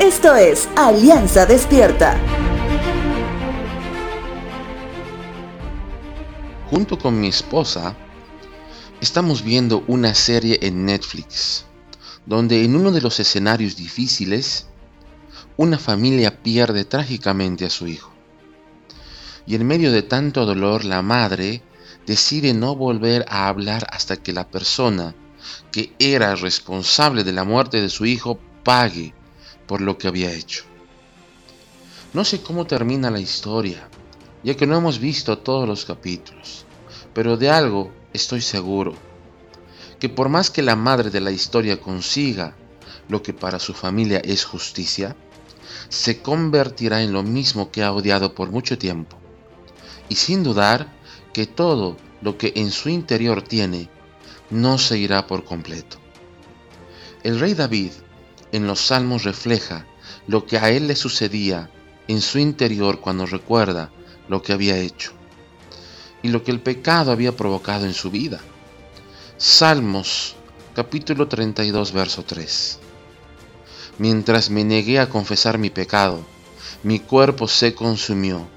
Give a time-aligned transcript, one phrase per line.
[0.00, 2.18] Esto es Alianza Despierta.
[6.70, 7.94] Junto con mi esposa,
[9.02, 11.66] estamos viendo una serie en Netflix,
[12.24, 14.68] donde en uno de los escenarios difíciles,
[15.58, 18.10] una familia pierde trágicamente a su hijo.
[19.44, 21.62] Y en medio de tanto dolor, la madre
[22.06, 25.14] decide no volver a hablar hasta que la persona
[25.70, 29.12] que era responsable de la muerte de su hijo pague
[29.70, 30.64] por lo que había hecho.
[32.12, 33.88] No sé cómo termina la historia,
[34.42, 36.64] ya que no hemos visto todos los capítulos,
[37.14, 38.94] pero de algo estoy seguro,
[40.00, 42.56] que por más que la madre de la historia consiga
[43.08, 45.14] lo que para su familia es justicia,
[45.88, 49.18] se convertirá en lo mismo que ha odiado por mucho tiempo,
[50.08, 50.92] y sin dudar
[51.32, 53.88] que todo lo que en su interior tiene
[54.50, 55.98] no se irá por completo.
[57.22, 57.92] El rey David
[58.52, 59.86] en los salmos refleja
[60.26, 61.70] lo que a él le sucedía
[62.08, 63.90] en su interior cuando recuerda
[64.28, 65.12] lo que había hecho
[66.22, 68.40] y lo que el pecado había provocado en su vida.
[69.36, 70.36] Salmos
[70.74, 72.78] capítulo 32 verso 3.
[73.98, 76.24] Mientras me negué a confesar mi pecado,
[76.82, 78.48] mi cuerpo se consumió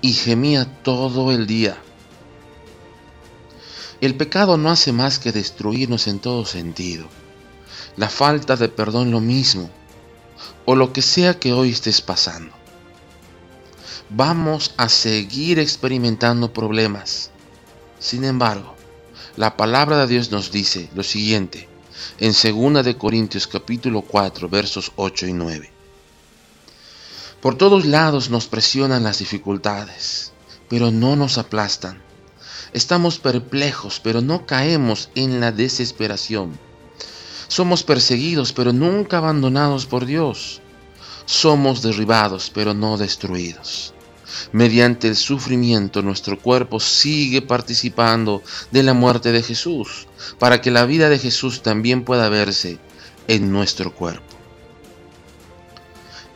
[0.00, 1.76] y gemía todo el día.
[4.00, 7.08] El pecado no hace más que destruirnos en todo sentido
[7.96, 9.70] la falta de perdón lo mismo,
[10.64, 12.54] o lo que sea que hoy estés pasando.
[14.10, 17.30] Vamos a seguir experimentando problemas.
[17.98, 18.74] Sin embargo,
[19.36, 21.68] la palabra de Dios nos dice lo siguiente
[22.18, 25.70] en 2 de Corintios capítulo 4 versos 8 y 9.
[27.40, 30.32] Por todos lados nos presionan las dificultades,
[30.68, 32.02] pero no nos aplastan.
[32.72, 36.58] Estamos perplejos, pero no caemos en la desesperación
[37.48, 40.60] somos perseguidos, pero nunca abandonados por Dios.
[41.24, 43.94] Somos derribados, pero no destruidos.
[44.52, 50.06] Mediante el sufrimiento nuestro cuerpo sigue participando de la muerte de Jesús,
[50.38, 52.78] para que la vida de Jesús también pueda verse
[53.28, 54.36] en nuestro cuerpo.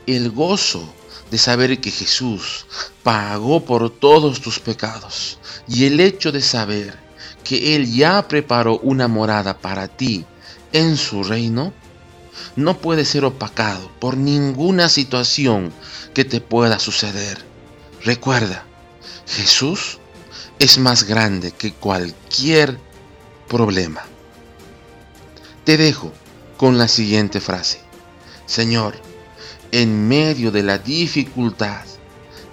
[0.07, 0.93] El gozo
[1.31, 2.67] de saber que Jesús
[3.03, 5.39] pagó por todos tus pecados
[5.69, 6.99] y el hecho de saber
[7.45, 10.25] que Él ya preparó una morada para ti
[10.73, 11.73] en su reino
[12.57, 15.73] no puede ser opacado por ninguna situación
[16.15, 17.45] que te pueda suceder.
[18.05, 18.65] Recuerda,
[19.27, 19.99] Jesús
[20.59, 22.79] es más grande que cualquier
[23.49, 24.03] problema.
[25.65, 26.13] Te dejo
[26.57, 27.81] con la siguiente frase.
[28.47, 28.95] Señor,
[29.73, 31.85] en medio de la dificultad,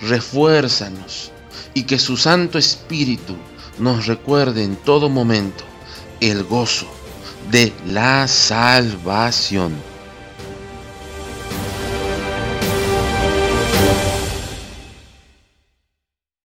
[0.01, 1.31] refuérzanos
[1.73, 3.35] y que su Santo Espíritu
[3.79, 5.63] nos recuerde en todo momento
[6.19, 6.87] el gozo
[7.51, 9.73] de la salvación.